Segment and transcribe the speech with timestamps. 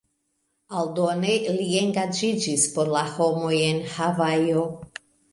[0.77, 4.65] Aldone li engaĝiĝis por la homoj en Havajo.